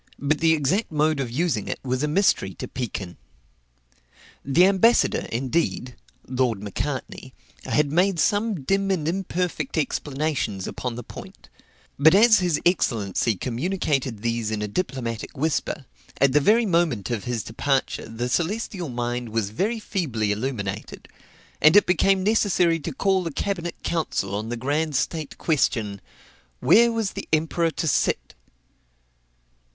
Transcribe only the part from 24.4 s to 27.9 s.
the grand state question "Where was the emperor to